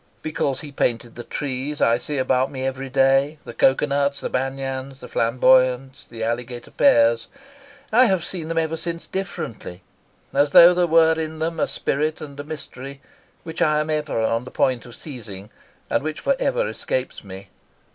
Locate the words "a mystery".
12.39-12.99